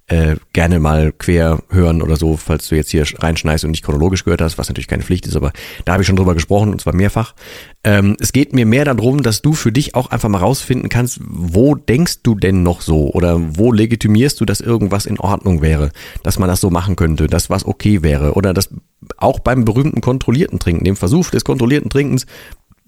Äh, 0.08 0.36
gerne 0.52 0.78
mal 0.78 1.10
quer 1.10 1.64
hören 1.68 2.00
oder 2.00 2.14
so, 2.14 2.36
falls 2.36 2.68
du 2.68 2.76
jetzt 2.76 2.90
hier 2.90 3.04
reinschneist 3.18 3.64
und 3.64 3.72
nicht 3.72 3.84
chronologisch 3.84 4.22
gehört 4.22 4.40
hast, 4.40 4.56
was 4.56 4.68
natürlich 4.68 4.86
keine 4.86 5.02
Pflicht 5.02 5.26
ist, 5.26 5.34
aber 5.34 5.50
da 5.84 5.94
habe 5.94 6.04
ich 6.04 6.06
schon 6.06 6.14
drüber 6.14 6.34
gesprochen 6.34 6.70
und 6.70 6.80
zwar 6.80 6.94
mehrfach. 6.94 7.34
Ähm, 7.82 8.16
es 8.20 8.32
geht 8.32 8.52
mir 8.52 8.66
mehr 8.66 8.84
darum, 8.84 9.24
dass 9.24 9.42
du 9.42 9.52
für 9.52 9.72
dich 9.72 9.96
auch 9.96 10.12
einfach 10.12 10.28
mal 10.28 10.38
rausfinden 10.38 10.88
kannst, 10.88 11.18
wo 11.24 11.74
denkst 11.74 12.22
du 12.22 12.36
denn 12.36 12.62
noch 12.62 12.82
so 12.82 13.10
oder 13.10 13.40
wo 13.58 13.72
legitimierst 13.72 14.40
du, 14.40 14.44
dass 14.44 14.60
irgendwas 14.60 15.06
in 15.06 15.18
Ordnung 15.18 15.60
wäre, 15.60 15.90
dass 16.22 16.38
man 16.38 16.48
das 16.48 16.60
so 16.60 16.70
machen 16.70 16.94
könnte, 16.94 17.26
dass 17.26 17.50
was 17.50 17.66
okay 17.66 18.04
wäre 18.04 18.34
oder 18.34 18.54
dass 18.54 18.68
auch 19.16 19.40
beim 19.40 19.64
berühmten 19.64 20.02
kontrollierten 20.02 20.60
Trinken, 20.60 20.84
dem 20.84 20.94
Versuch 20.94 21.30
des 21.30 21.44
kontrollierten 21.44 21.90
Trinkens, 21.90 22.26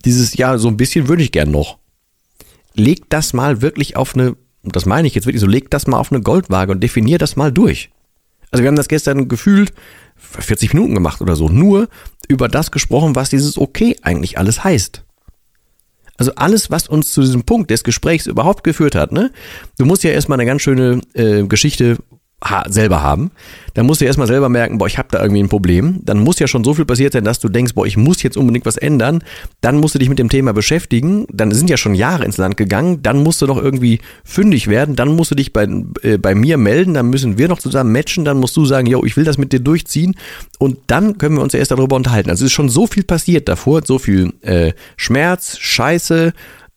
dieses 0.05 0.37
ja 0.37 0.57
so 0.57 0.69
ein 0.69 0.77
bisschen 0.77 1.09
würde 1.09 1.25
ich 1.25 1.33
gern 1.33 1.51
noch. 1.51 1.79
Leg 2.75 3.11
das 3.11 3.33
mal 3.33 3.61
wirklich 3.61 3.97
auf 3.97 4.15
eine 4.15 4.37
und 4.63 4.75
das 4.75 4.87
meine 4.87 5.09
ich 5.09 5.15
jetzt 5.15 5.27
wirklich 5.27 5.41
so, 5.41 5.47
leg 5.47 5.71
das 5.71 5.87
mal 5.87 5.99
auf 5.99 6.13
eine 6.13 6.21
Goldwaage 6.21 6.73
und 6.73 6.83
definier 6.83 7.19
das 7.19 7.37
mal 7.37 7.53
durch. 7.53 7.91
Also 8.51 8.63
wir 8.63 8.69
haben 8.69 8.77
das 8.77 8.89
gestern 8.89 9.29
gefühlt 9.29 9.73
40 10.17 10.75
Minuten 10.75 10.95
gemacht 10.95 11.21
oder 11.21 11.37
so, 11.37 11.49
nur 11.49 11.89
über 12.29 12.49
das 12.49 12.71
gesprochen, 12.71 13.15
was 13.15 13.31
dieses 13.31 13.59
Okay 13.59 13.97
eigentlich 14.03 14.39
alles 14.39 14.65
heißt. 14.65 15.05
Also 16.17 16.33
alles, 16.35 16.71
was 16.71 16.89
uns 16.89 17.13
zu 17.13 17.21
diesem 17.21 17.45
Punkt 17.45 17.71
des 17.71 17.85
Gesprächs 17.85 18.27
überhaupt 18.27 18.65
geführt 18.65 18.97
hat, 18.97 19.13
ne? 19.13 19.31
Du 19.79 19.87
musst 19.87 20.03
ja 20.03 20.11
erstmal 20.11 20.37
eine 20.37 20.47
ganz 20.47 20.63
schöne 20.63 21.01
äh, 21.15 21.45
Geschichte 21.45 21.99
ha 22.43 22.65
selber 22.69 23.03
haben, 23.03 23.31
dann 23.75 23.87
musst 23.87 24.01
du 24.01 24.05
erstmal 24.05 24.29
selber 24.29 24.49
merken, 24.49 24.79
boah, 24.79 24.87
ich 24.87 24.99
habe 24.99 25.09
da 25.11 25.21
irgendwie 25.21 25.43
ein 25.43 25.49
Problem. 25.49 26.01
Dann 26.05 26.19
muss 26.19 26.39
ja 26.39 26.47
schon 26.47 26.63
so 26.63 26.75
viel 26.75 26.85
passiert 26.85 27.13
sein, 27.13 27.25
dass 27.25 27.41
du 27.41 27.49
denkst, 27.49 27.75
boah, 27.75 27.87
ich 27.87 27.97
muss 27.97 28.23
jetzt 28.23 28.37
unbedingt 28.37 28.65
was 28.65 28.77
ändern. 28.77 29.23
Dann 29.61 29.79
musst 29.79 29.95
du 29.95 29.99
dich 29.99 30.09
mit 30.09 30.19
dem 30.19 30.29
Thema 30.29 30.53
beschäftigen. 30.53 31.27
Dann 31.33 31.53
sind 31.53 31.69
ja 31.69 31.77
schon 31.77 31.95
Jahre 31.95 32.25
ins 32.25 32.37
Land 32.37 32.57
gegangen. 32.57 33.03
Dann 33.03 33.23
musst 33.23 33.43
du 33.43 33.47
noch 33.47 33.57
irgendwie 33.57 34.01
fündig 34.25 34.69
werden. 34.69 34.95
Dann 34.95 35.17
musst 35.17 35.33
du 35.33 35.35
dich 35.35 35.53
bei, 35.53 35.69
äh, 36.03 36.17
bei 36.19 36.35
mir 36.35 36.59
melden. 36.59 36.95
Dann 36.95 37.11
müssen 37.11 37.39
wir 37.39 37.49
noch 37.49 37.59
zusammen 37.59 37.93
matchen. 37.93 38.25
Dann 38.25 38.39
musst 38.39 38.57
du 38.57 38.65
sagen, 38.65 38.87
yo, 38.87 39.05
ich 39.05 39.17
will 39.17 39.25
das 39.25 39.39
mit 39.39 39.53
dir 39.53 39.61
durchziehen. 39.61 40.15
Und 40.59 40.79
dann 40.87 41.19
können 41.19 41.37
wir 41.37 41.43
uns 41.43 41.53
ja 41.53 41.59
erst 41.59 41.73
darüber 41.73 41.97
unterhalten. 41.97 42.31
Also 42.31 42.45
es 42.45 42.51
ist 42.51 42.55
schon 42.55 42.69
so 42.69 42.87
viel 42.87 43.03
passiert 43.05 43.49
davor. 43.49 43.83
So 43.85 43.99
viel 43.99 44.33
äh, 44.43 44.73
Schmerz, 44.97 45.59
Scheiße, 45.59 46.33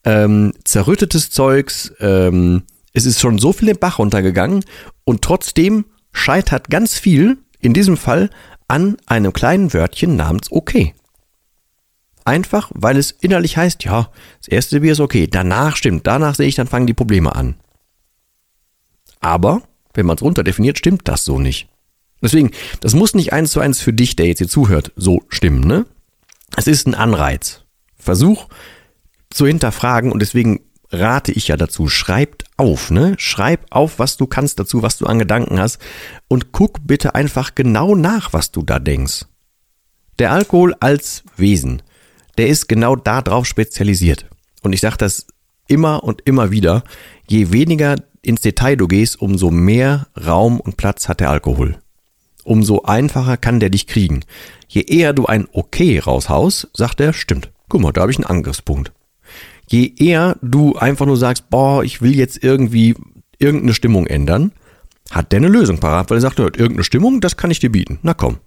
ähm, 0.06 0.54
zerrüttetes 0.64 1.30
Zeugs, 1.30 1.94
ähm, 2.00 2.64
es 2.94 3.06
ist 3.06 3.20
schon 3.20 3.40
so 3.40 3.54
viel 3.54 3.68
den 3.68 3.80
Bach 3.80 4.00
runtergegangen 4.00 4.64
und 5.04 5.22
trotzdem 5.22 5.86
scheitert 6.12 6.70
ganz 6.70 6.98
viel, 6.98 7.38
in 7.60 7.74
diesem 7.74 7.98
Fall, 7.98 8.30
an 8.68 8.98
einem 9.06 9.34
kleinen 9.34 9.74
Wörtchen 9.74 10.16
namens 10.16 10.52
okay. 10.52 10.94
Einfach, 12.24 12.72
weil 12.74 12.98
es 12.98 13.12
innerlich 13.12 13.58
heißt, 13.58 13.84
ja, 13.84 14.12
das 14.40 14.48
erste 14.48 14.82
Bier 14.82 14.92
ist 14.94 15.00
okay, 15.00 15.28
danach 15.28 15.76
stimmt, 15.76 16.06
danach 16.06 16.36
sehe 16.36 16.48
ich, 16.48 16.56
dann 16.56 16.68
fangen 16.68 16.88
die 16.88 16.94
Probleme 16.94 17.36
an. 17.36 17.56
Aber, 19.20 19.64
wenn 19.94 20.06
man 20.06 20.18
es 20.18 20.22
runterdefiniert, 20.22 20.78
stimmt 20.78 21.08
das 21.08 21.26
so 21.26 21.40
nicht. 21.40 21.68
Deswegen, 22.22 22.52
das 22.82 22.94
muss 22.94 23.16
nicht 23.16 23.34
eins 23.34 23.52
zu 23.52 23.60
eins 23.60 23.82
für 23.82 23.94
dich, 23.94 24.16
der 24.16 24.28
jetzt 24.28 24.38
hier 24.38 24.48
zuhört, 24.48 24.92
so 24.96 25.24
stimmen, 25.30 25.62
ne? 25.66 25.86
Es 26.56 26.68
ist 26.68 26.88
ein 26.88 26.96
Anreiz. 26.96 27.64
Versuch 27.96 28.48
zu 29.30 29.48
hinterfragen 29.48 30.12
und 30.12 30.22
deswegen 30.22 30.60
rate 30.92 31.32
ich 31.32 31.48
ja 31.48 31.58
dazu, 31.58 31.88
schreibt 31.88 32.46
auf, 32.58 32.92
ne? 32.92 33.16
Schreib 33.18 33.66
auf, 33.70 34.00
was 34.00 34.18
du 34.18 34.28
kannst 34.28 34.60
dazu, 34.60 34.84
was 34.84 34.98
du 34.98 35.06
an 35.06 35.20
Gedanken 35.20 35.60
hast 35.60 35.80
und 36.28 36.52
guck 36.52 36.86
bitte 36.86 37.16
einfach 37.16 37.56
genau 37.56 37.96
nach, 37.96 38.34
was 38.34 38.52
du 38.52 38.62
da 38.62 38.80
denkst. 38.80 39.26
Der 40.20 40.32
Alkohol 40.32 40.76
als 40.80 41.24
Wesen, 41.38 41.82
der 42.38 42.48
ist 42.48 42.68
genau 42.68 42.96
da 42.96 43.22
drauf 43.22 43.46
spezialisiert. 43.46 44.26
Und 44.62 44.74
ich 44.74 44.82
sage 44.82 44.98
das 44.98 45.26
immer 45.68 46.04
und 46.04 46.22
immer 46.26 46.52
wieder, 46.52 46.84
je 47.28 47.52
weniger 47.52 47.96
ins 48.22 48.42
Detail 48.42 48.76
du 48.76 48.88
gehst, 48.88 49.20
umso 49.20 49.50
mehr 49.50 50.08
Raum 50.26 50.60
und 50.60 50.78
Platz 50.78 51.10
hat 51.10 51.22
der 51.22 51.30
Alkohol. 51.30 51.80
Umso 52.44 52.84
einfacher 52.84 53.38
kann 53.38 53.60
der 53.60 53.70
dich 53.70 53.88
kriegen. 53.88 54.22
Je 54.68 54.82
eher 54.82 55.14
du 55.14 55.26
ein 55.26 55.48
Okay 55.52 56.00
raushaust, 56.00 56.70
sagt 56.74 57.00
er, 57.00 57.14
stimmt. 57.14 57.52
Guck 57.70 57.82
mal, 57.82 57.92
da 57.92 58.02
habe 58.02 58.12
ich 58.12 58.18
einen 58.18 58.26
Angriffspunkt 58.26 58.92
je 59.72 59.94
eher 59.98 60.38
du 60.42 60.76
einfach 60.76 61.06
nur 61.06 61.18
sagst, 61.18 61.50
boah, 61.50 61.84
ich 61.84 62.02
will 62.02 62.16
jetzt 62.16 62.44
irgendwie 62.44 62.96
irgendeine 63.40 63.74
Stimmung 63.74 64.08
ändern, 64.08 64.52
hat 65.10 65.32
der 65.32 65.38
eine 65.38 65.48
Lösung 65.48 65.80
parat, 65.80 66.10
weil 66.10 66.18
er 66.18 66.22
sagt, 66.22 66.40
irgendeine 66.40 66.84
Stimmung, 66.84 67.22
das 67.22 67.38
kann 67.38 67.52
ich 67.52 67.60
dir 67.60 67.72
bieten. 67.72 68.00
Na 68.02 68.14
komm. 68.14 68.38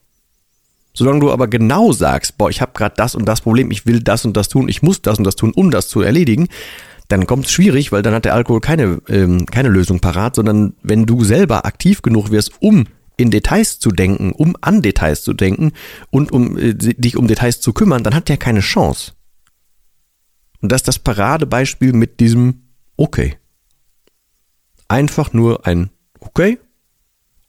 Solange 0.97 1.21
du 1.21 1.33
aber 1.33 1.49
genau 1.49 1.93
sagst, 1.93 2.39
boah, 2.39 2.51
ich 2.51 2.61
habe 2.61 2.73
gerade 2.73 2.95
das 2.97 3.17
und 3.17 3.27
das 3.27 3.41
Problem, 3.41 3.73
ich 3.73 3.85
will 3.85 4.01
das 4.01 4.25
und 4.25 4.37
das 4.37 4.49
tun, 4.49 4.69
ich 4.69 4.83
muss 4.83 5.03
das 5.03 5.19
und 5.19 5.25
das 5.25 5.35
tun, 5.35 5.53
um 5.55 5.73
das 5.73 5.89
zu 5.89 6.03
erledigen, 6.03 6.49
dann 7.09 7.27
kommt 7.27 7.47
es 7.47 7.53
schwierig, 7.53 7.91
weil 7.91 8.03
dann 8.03 8.15
hat 8.15 8.25
der 8.25 8.35
Alkohol 8.35 8.61
keine, 8.61 9.03
ähm, 9.09 9.47
keine 9.47 9.69
Lösung 9.69 10.01
parat, 10.01 10.37
sondern 10.37 10.75
wenn 10.83 11.05
du 11.05 11.25
selber 11.25 11.67
aktiv 11.67 12.01
genug 12.01 12.31
wirst, 12.31 12.53
um 12.61 12.85
in 13.17 13.31
Details 13.31 13.79
zu 13.79 13.91
denken, 13.91 14.33
um 14.33 14.57
an 14.61 14.83
Details 14.83 15.23
zu 15.23 15.35
denken 15.35 15.73
und 16.11 16.33
um 16.33 16.57
äh, 16.57 16.75
dich 16.75 17.17
um 17.17 17.27
Details 17.27 17.61
zu 17.61 17.73
kümmern, 17.73 18.05
dann 18.05 18.15
hat 18.15 18.29
der 18.29 18.37
keine 18.37 18.61
Chance. 18.61 19.13
Und 20.65 20.73
das 20.73 20.79
ist 20.79 20.89
das 20.89 20.99
Paradebeispiel 20.99 21.93
mit 21.93 22.21
diesem 22.21 22.63
Okay. 22.97 23.37
Einfach 24.89 25.35
nur 25.35 25.67
ein 25.67 25.91
Okay. 26.21 26.59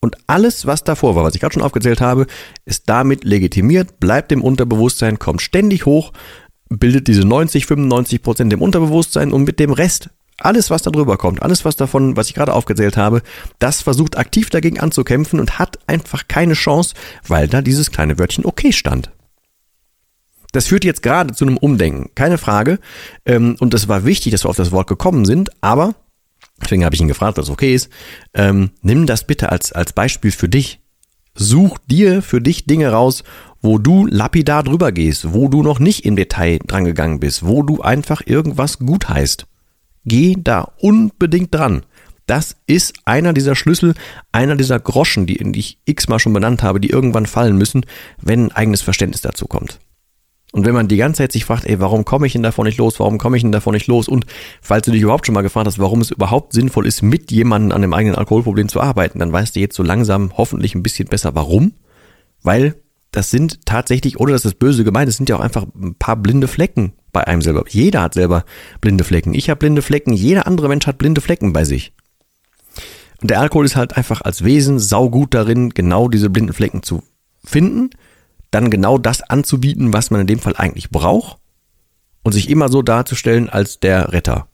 Und 0.02 0.18
alles, 0.28 0.66
was 0.66 0.84
davor 0.84 1.16
war, 1.16 1.24
was 1.24 1.34
ich 1.34 1.40
gerade 1.40 1.54
schon 1.54 1.64
aufgezählt 1.64 2.02
habe, 2.02 2.28
ist 2.66 2.90
damit 2.90 3.24
legitimiert, 3.24 4.02
bleibt 4.02 4.34
im 4.34 4.44
Unterbewusstsein, 4.44 5.18
kommt 5.18 5.42
ständig 5.42 5.86
hoch, 5.86 6.12
bildet 6.68 7.08
diese 7.08 7.22
90, 7.22 7.66
95 7.66 8.22
Prozent 8.22 8.52
im 8.52 8.62
Unterbewusstsein 8.62 9.32
und 9.32 9.46
mit 9.46 9.62
dem 9.62 9.72
Rest, 9.72 10.10
alles, 10.38 10.70
was 10.70 10.82
da 10.82 10.92
drüber 10.92 11.16
kommt, 11.16 11.42
alles, 11.42 11.64
was 11.64 11.78
davon, 11.78 12.18
was 12.18 12.28
ich 12.28 12.34
gerade 12.34 12.54
aufgezählt 12.54 12.98
habe, 12.98 13.22
das 13.60 13.82
versucht 13.82 14.18
aktiv 14.18 14.50
dagegen 14.50 14.82
anzukämpfen 14.82 15.40
und 15.40 15.58
hat 15.58 15.80
einfach 15.88 16.28
keine 16.28 16.56
Chance, 16.56 16.96
weil 17.26 17.48
da 17.48 17.62
dieses 17.62 17.92
kleine 17.92 18.20
Wörtchen 18.20 18.44
okay 18.44 18.74
stand. 18.74 19.10
Das 20.56 20.68
führt 20.68 20.86
jetzt 20.86 21.04
gerade 21.04 21.34
zu 21.34 21.44
einem 21.44 21.58
Umdenken, 21.58 22.12
keine 22.16 22.38
Frage. 22.38 22.80
Ähm, 23.26 23.58
und 23.60 23.74
das 23.74 23.90
war 23.90 24.06
wichtig, 24.06 24.32
dass 24.32 24.46
wir 24.46 24.50
auf 24.50 24.56
das 24.56 24.72
Wort 24.72 24.88
gekommen 24.88 25.26
sind, 25.26 25.50
aber, 25.60 25.96
deswegen 26.64 26.86
habe 26.86 26.96
ich 26.96 27.02
ihn 27.02 27.10
gefragt, 27.10 27.38
dass 27.38 27.48
es 27.48 27.52
okay 27.52 27.76
ist, 27.76 27.90
ähm, 28.34 28.70
nimm 28.82 29.06
das 29.06 29.28
bitte 29.28 29.52
als, 29.52 29.74
als 29.74 29.92
Beispiel 29.92 30.32
für 30.32 30.48
dich. 30.48 30.80
Such 31.34 31.78
dir 31.88 32.22
für 32.22 32.40
dich 32.40 32.66
Dinge 32.66 32.90
raus, 32.90 33.26
wo 33.62 33.80
du 33.80 34.06
lapidar 34.06 34.64
drüber 34.64 34.94
gehst, 34.94 35.34
wo 35.34 35.50
du 35.50 35.62
noch 35.62 35.80
nicht 35.80 36.06
im 36.06 36.16
Detail 36.16 36.60
drangegangen 36.66 37.20
bist, 37.20 37.46
wo 37.46 37.62
du 37.62 37.82
einfach 37.82 38.22
irgendwas 38.26 38.80
gut 38.80 39.10
heißt. 39.10 39.48
Geh 40.06 40.38
da 40.38 40.72
unbedingt 40.80 41.54
dran. 41.54 41.84
Das 42.28 42.56
ist 42.66 42.94
einer 43.04 43.34
dieser 43.34 43.56
Schlüssel, 43.56 43.94
einer 44.32 44.56
dieser 44.56 44.80
Groschen, 44.80 45.26
die, 45.26 45.36
die 45.36 45.60
ich 45.60 45.80
x-mal 45.84 46.20
schon 46.20 46.32
benannt 46.32 46.64
habe, 46.64 46.80
die 46.80 46.92
irgendwann 46.92 47.26
fallen 47.26 47.58
müssen, 47.58 47.86
wenn 48.22 48.46
ein 48.46 48.52
eigenes 48.54 48.82
Verständnis 48.82 49.20
dazu 49.20 49.48
kommt. 49.48 49.80
Und 50.56 50.64
wenn 50.64 50.74
man 50.74 50.88
die 50.88 50.96
ganze 50.96 51.18
Zeit 51.18 51.34
sich 51.34 51.44
fragt, 51.44 51.66
ey, 51.66 51.82
warum 51.82 52.06
komme 52.06 52.28
ich 52.28 52.32
denn 52.32 52.42
davon 52.42 52.64
nicht 52.64 52.78
los, 52.78 52.98
warum 53.02 53.18
komme 53.18 53.36
ich 53.36 53.44
denn 53.44 53.52
davon 53.52 53.74
nicht 53.74 53.88
los? 53.88 54.08
Und 54.08 54.26
falls 54.62 54.86
du 54.86 54.92
dich 54.94 55.02
überhaupt 55.02 55.26
schon 55.26 55.36
mal 55.36 55.42
gefragt 55.42 55.68
hast, 55.68 55.80
warum 55.80 56.00
es 56.00 56.12
überhaupt 56.12 56.54
sinnvoll 56.54 56.88
ist, 56.88 57.02
mit 57.02 57.30
jemandem 57.30 57.74
an 57.74 57.82
dem 57.82 57.94
eigenen 57.94 58.16
Alkoholproblem 58.16 58.70
zu 58.70 58.80
arbeiten, 58.80 59.20
dann 59.20 59.34
weißt 59.34 59.58
du 59.58 59.60
jetzt 59.60 59.76
so 59.76 59.84
langsam 59.84 60.32
hoffentlich 60.38 60.74
ein 60.74 60.82
bisschen 60.82 61.10
besser, 61.10 61.36
warum. 61.36 61.74
Weil 62.42 62.76
das 63.12 63.32
sind 63.32 63.66
tatsächlich, 63.66 64.18
oder 64.18 64.32
das 64.32 64.46
ist 64.46 64.58
böse 64.58 64.86
gemeint, 64.86 65.10
es 65.10 65.18
sind 65.18 65.28
ja 65.28 65.36
auch 65.36 65.42
einfach 65.42 65.66
ein 65.76 65.96
paar 65.96 66.16
blinde 66.16 66.48
Flecken 66.48 66.94
bei 67.12 67.28
einem 67.28 67.42
selber. 67.42 67.66
Jeder 67.68 68.04
hat 68.04 68.14
selber 68.14 68.46
blinde 68.80 69.04
Flecken. 69.04 69.34
Ich 69.34 69.50
habe 69.50 69.60
blinde 69.60 69.82
Flecken, 69.82 70.14
jeder 70.14 70.48
andere 70.48 70.70
Mensch 70.70 70.88
hat 70.88 70.98
blinde 70.98 71.20
Flecken 71.20 71.52
bei 71.52 71.66
sich. 71.66 71.92
Und 73.22 73.30
der 73.30 73.42
Alkohol 73.42 73.66
ist 73.66 73.76
halt 73.76 73.98
einfach 73.98 74.22
als 74.22 74.46
Wesen 74.46 74.80
saugut 74.80 75.34
darin, 75.34 75.72
genau 75.72 76.08
diese 76.08 76.30
blinden 76.30 76.54
Flecken 76.54 76.82
zu 76.82 77.04
finden 77.44 77.90
dann 78.56 78.70
genau 78.70 78.98
das 78.98 79.22
anzubieten, 79.22 79.92
was 79.92 80.12
man 80.12 80.22
in 80.22 80.28
dem 80.28 80.40
Fall 80.40 80.56
eigentlich 80.56 80.90
braucht 80.90 81.40
und 82.24 82.32
sich 82.32 82.50
immer 82.50 82.70
so 82.70 82.82
darzustellen 82.82 83.50
als 83.50 83.82
der 83.82 84.14
Retter. 84.14 84.48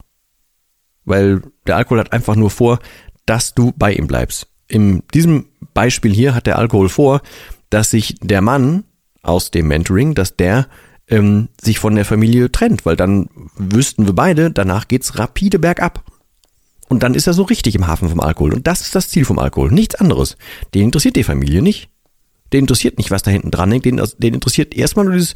Weil 1.05 1.43
der 1.67 1.77
Alkohol 1.77 1.99
hat 1.99 2.11
einfach 2.11 2.35
nur 2.35 2.49
vor, 2.49 2.79
dass 3.27 3.53
du 3.53 3.73
bei 3.75 3.93
ihm 3.93 4.07
bleibst. 4.07 4.47
In 4.67 5.03
diesem 5.13 5.49
Beispiel 5.75 6.11
hier 6.11 6.33
hat 6.33 6.47
der 6.47 6.57
Alkohol 6.57 6.89
vor, 6.89 7.21
dass 7.69 7.91
sich 7.91 8.15
der 8.21 8.41
Mann 8.41 8.85
aus 9.21 9.51
dem 9.51 9.67
Mentoring, 9.67 10.15
dass 10.15 10.35
der 10.35 10.67
ähm, 11.07 11.49
sich 11.61 11.77
von 11.77 11.93
der 11.93 12.05
Familie 12.05 12.51
trennt, 12.51 12.87
weil 12.87 12.95
dann 12.95 13.29
wüssten 13.55 14.07
wir 14.07 14.13
beide, 14.13 14.49
danach 14.49 14.87
geht's 14.87 15.19
rapide 15.19 15.59
bergab. 15.59 16.03
Und 16.89 17.03
dann 17.03 17.13
ist 17.13 17.27
er 17.27 17.33
so 17.33 17.43
richtig 17.43 17.75
im 17.75 17.85
Hafen 17.85 18.09
vom 18.09 18.19
Alkohol. 18.19 18.51
Und 18.51 18.65
das 18.65 18.81
ist 18.81 18.95
das 18.95 19.09
Ziel 19.09 19.25
vom 19.25 19.37
Alkohol. 19.37 19.71
Nichts 19.71 19.93
anderes. 19.93 20.37
Den 20.73 20.85
interessiert 20.85 21.15
die 21.15 21.23
Familie 21.23 21.61
nicht. 21.61 21.90
Den 22.53 22.61
interessiert 22.61 22.97
nicht, 22.97 23.11
was 23.11 23.23
da 23.23 23.31
hinten 23.31 23.51
dran 23.51 23.71
hängt. 23.71 23.85
Den, 23.85 24.01
den 24.17 24.33
interessiert 24.33 24.75
erstmal 24.75 25.05
nur 25.05 25.13
dieses, 25.13 25.33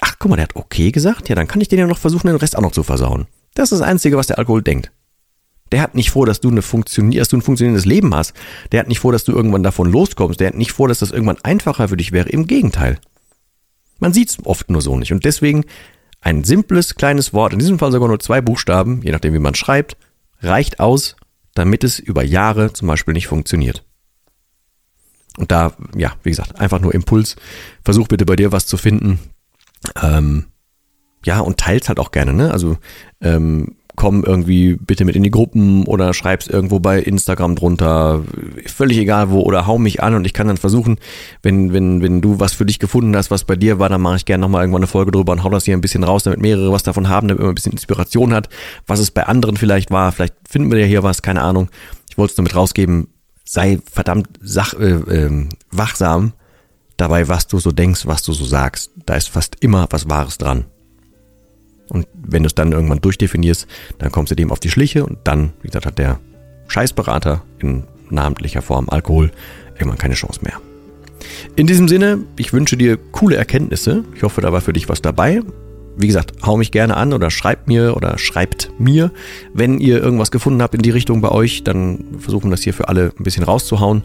ach 0.00 0.16
guck 0.18 0.30
mal, 0.30 0.36
der 0.36 0.44
hat 0.44 0.56
okay 0.56 0.90
gesagt. 0.90 1.28
Ja, 1.28 1.34
dann 1.34 1.48
kann 1.48 1.60
ich 1.60 1.68
den 1.68 1.78
ja 1.78 1.86
noch 1.86 1.98
versuchen, 1.98 2.26
den 2.26 2.36
Rest 2.36 2.56
auch 2.56 2.62
noch 2.62 2.72
zu 2.72 2.82
versauen. 2.82 3.26
Das 3.54 3.70
ist 3.70 3.80
das 3.80 3.86
Einzige, 3.88 4.16
was 4.16 4.26
der 4.26 4.38
Alkohol 4.38 4.62
denkt. 4.62 4.90
Der 5.72 5.80
hat 5.80 5.94
nicht 5.94 6.10
vor, 6.10 6.26
dass 6.26 6.40
du, 6.40 6.50
eine 6.50 6.60
dass 6.60 7.28
du 7.28 7.36
ein 7.36 7.42
funktionierendes 7.42 7.84
Leben 7.84 8.14
hast. 8.14 8.34
Der 8.72 8.80
hat 8.80 8.88
nicht 8.88 9.00
vor, 9.00 9.12
dass 9.12 9.24
du 9.24 9.32
irgendwann 9.32 9.62
davon 9.62 9.90
loskommst. 9.90 10.40
Der 10.40 10.48
hat 10.48 10.54
nicht 10.54 10.72
vor, 10.72 10.88
dass 10.88 11.00
das 11.00 11.10
irgendwann 11.10 11.38
einfacher 11.42 11.88
für 11.88 11.96
dich 11.96 12.12
wäre. 12.12 12.28
Im 12.28 12.46
Gegenteil. 12.46 12.98
Man 13.98 14.12
sieht 14.12 14.30
es 14.30 14.38
oft 14.44 14.70
nur 14.70 14.82
so 14.82 14.96
nicht. 14.96 15.12
Und 15.12 15.24
deswegen 15.24 15.64
ein 16.20 16.44
simples, 16.44 16.94
kleines 16.94 17.32
Wort, 17.32 17.52
in 17.52 17.58
diesem 17.58 17.78
Fall 17.78 17.92
sogar 17.92 18.08
nur 18.08 18.20
zwei 18.20 18.40
Buchstaben, 18.40 19.02
je 19.02 19.12
nachdem 19.12 19.34
wie 19.34 19.38
man 19.38 19.54
schreibt, 19.54 19.96
reicht 20.40 20.80
aus, 20.80 21.16
damit 21.54 21.84
es 21.84 21.98
über 21.98 22.24
Jahre 22.24 22.72
zum 22.72 22.88
Beispiel 22.88 23.14
nicht 23.14 23.26
funktioniert. 23.26 23.84
Und 25.38 25.50
da, 25.50 25.72
ja, 25.96 26.12
wie 26.22 26.30
gesagt, 26.30 26.60
einfach 26.60 26.80
nur 26.80 26.94
Impuls. 26.94 27.36
Versuch 27.84 28.08
bitte 28.08 28.24
bei 28.24 28.36
dir 28.36 28.52
was 28.52 28.66
zu 28.66 28.76
finden. 28.76 29.18
Ähm, 30.00 30.46
ja, 31.24 31.40
und 31.40 31.58
teils 31.58 31.88
halt 31.88 31.98
auch 31.98 32.10
gerne, 32.10 32.32
ne? 32.32 32.50
Also 32.52 32.76
ähm, 33.20 33.76
komm 33.96 34.24
irgendwie 34.24 34.74
bitte 34.74 35.04
mit 35.04 35.14
in 35.14 35.22
die 35.22 35.30
Gruppen 35.30 35.84
oder 35.86 36.12
schreib's 36.14 36.46
irgendwo 36.46 36.80
bei 36.80 36.98
Instagram 36.98 37.54
drunter, 37.54 38.22
völlig 38.66 38.98
egal 38.98 39.30
wo, 39.30 39.40
oder 39.40 39.66
hau 39.66 39.78
mich 39.78 40.02
an 40.02 40.14
und 40.14 40.26
ich 40.26 40.32
kann 40.32 40.48
dann 40.48 40.56
versuchen, 40.56 40.98
wenn, 41.42 41.72
wenn, 41.72 42.02
wenn 42.02 42.20
du 42.20 42.40
was 42.40 42.52
für 42.52 42.66
dich 42.66 42.78
gefunden 42.78 43.16
hast, 43.16 43.30
was 43.30 43.44
bei 43.44 43.56
dir 43.56 43.78
war, 43.78 43.88
dann 43.88 44.00
mache 44.00 44.16
ich 44.16 44.24
gerne 44.24 44.42
nochmal 44.42 44.62
irgendwann 44.62 44.82
eine 44.82 44.88
Folge 44.88 45.12
drüber 45.12 45.32
und 45.32 45.44
hau 45.44 45.50
das 45.50 45.64
hier 45.64 45.76
ein 45.76 45.80
bisschen 45.80 46.04
raus, 46.04 46.24
damit 46.24 46.40
mehrere 46.40 46.72
was 46.72 46.82
davon 46.82 47.08
haben, 47.08 47.28
damit 47.28 47.40
man 47.40 47.52
ein 47.52 47.54
bisschen 47.54 47.72
Inspiration 47.72 48.34
hat, 48.34 48.48
was 48.86 48.98
es 48.98 49.10
bei 49.10 49.26
anderen 49.26 49.56
vielleicht 49.56 49.90
war, 49.90 50.10
vielleicht 50.10 50.34
finden 50.48 50.70
wir 50.72 50.80
ja 50.80 50.86
hier 50.86 51.02
was, 51.02 51.22
keine 51.22 51.42
Ahnung. 51.42 51.68
Ich 52.10 52.18
wollte 52.18 52.32
es 52.32 52.36
nur 52.36 52.44
mit 52.44 52.54
rausgeben, 52.54 53.08
sei 53.44 53.78
verdammt 53.90 54.28
sach, 54.40 54.74
äh, 54.74 54.92
äh, 54.92 55.48
wachsam 55.70 56.32
dabei, 56.96 57.28
was 57.28 57.46
du 57.46 57.58
so 57.58 57.72
denkst, 57.72 58.06
was 58.06 58.22
du 58.22 58.32
so 58.32 58.44
sagst. 58.44 58.90
Da 59.06 59.14
ist 59.14 59.28
fast 59.28 59.56
immer 59.60 59.86
was 59.90 60.08
Wahres 60.08 60.38
dran. 60.38 60.64
Und 61.88 62.06
wenn 62.14 62.42
du 62.42 62.46
es 62.46 62.54
dann 62.54 62.72
irgendwann 62.72 63.00
durchdefinierst, 63.00 63.66
dann 63.98 64.10
kommst 64.10 64.30
du 64.30 64.36
dem 64.36 64.50
auf 64.50 64.60
die 64.60 64.70
Schliche 64.70 65.04
und 65.04 65.18
dann, 65.24 65.52
wie 65.60 65.68
gesagt, 65.68 65.86
hat 65.86 65.98
der 65.98 66.18
Scheißberater 66.68 67.42
in 67.58 67.84
namentlicher 68.08 68.62
Form 68.62 68.88
Alkohol 68.88 69.30
irgendwann 69.74 69.98
keine 69.98 70.14
Chance 70.14 70.40
mehr. 70.42 70.60
In 71.56 71.66
diesem 71.66 71.88
Sinne, 71.88 72.24
ich 72.36 72.52
wünsche 72.52 72.76
dir 72.76 72.96
coole 72.96 73.36
Erkenntnisse. 73.36 74.04
Ich 74.14 74.22
hoffe, 74.22 74.40
da 74.40 74.52
war 74.52 74.60
für 74.60 74.72
dich 74.72 74.88
was 74.88 75.02
dabei 75.02 75.42
wie 75.96 76.06
gesagt, 76.06 76.32
hau 76.44 76.56
mich 76.56 76.70
gerne 76.70 76.96
an 76.96 77.12
oder 77.12 77.30
schreibt 77.30 77.68
mir 77.68 77.96
oder 77.96 78.18
schreibt 78.18 78.70
mir, 78.78 79.10
wenn 79.52 79.78
ihr 79.78 80.02
irgendwas 80.02 80.30
gefunden 80.30 80.62
habt 80.62 80.74
in 80.74 80.82
die 80.82 80.90
Richtung 80.90 81.20
bei 81.20 81.30
euch, 81.30 81.64
dann 81.64 82.04
versuchen 82.18 82.46
wir 82.46 82.52
das 82.52 82.62
hier 82.62 82.74
für 82.74 82.88
alle 82.88 83.12
ein 83.18 83.24
bisschen 83.24 83.44
rauszuhauen. 83.44 84.02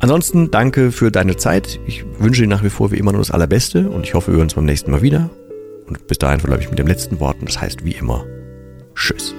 Ansonsten 0.00 0.50
danke 0.50 0.92
für 0.92 1.10
deine 1.10 1.36
Zeit. 1.36 1.80
Ich 1.86 2.04
wünsche 2.18 2.42
dir 2.42 2.48
nach 2.48 2.62
wie 2.62 2.70
vor 2.70 2.92
wie 2.92 2.98
immer 2.98 3.12
nur 3.12 3.20
das 3.20 3.30
Allerbeste 3.30 3.90
und 3.90 4.04
ich 4.04 4.14
hoffe, 4.14 4.28
wir 4.28 4.34
hören 4.34 4.44
uns 4.44 4.54
beim 4.54 4.64
nächsten 4.64 4.90
Mal 4.90 5.02
wieder. 5.02 5.30
Und 5.86 6.06
bis 6.06 6.18
dahin 6.18 6.40
verbleibe 6.40 6.62
ich 6.62 6.70
mit 6.70 6.78
dem 6.78 6.86
letzten 6.86 7.18
Wort 7.20 7.38
und 7.40 7.48
das 7.48 7.60
heißt 7.60 7.84
wie 7.84 7.92
immer 7.92 8.24
Tschüss. 8.94 9.34